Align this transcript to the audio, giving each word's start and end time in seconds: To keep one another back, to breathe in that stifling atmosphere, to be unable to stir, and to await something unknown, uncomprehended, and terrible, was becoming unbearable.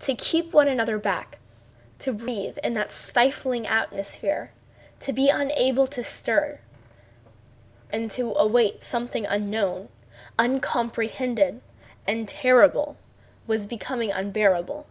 To 0.00 0.14
keep 0.14 0.54
one 0.54 0.66
another 0.66 0.96
back, 0.96 1.38
to 1.98 2.10
breathe 2.14 2.56
in 2.64 2.72
that 2.72 2.90
stifling 2.90 3.66
atmosphere, 3.66 4.50
to 5.00 5.12
be 5.12 5.28
unable 5.28 5.86
to 5.88 6.02
stir, 6.02 6.60
and 7.92 8.10
to 8.12 8.32
await 8.32 8.82
something 8.82 9.26
unknown, 9.26 9.90
uncomprehended, 10.38 11.60
and 12.06 12.26
terrible, 12.26 12.96
was 13.46 13.66
becoming 13.66 14.10
unbearable. 14.10 14.86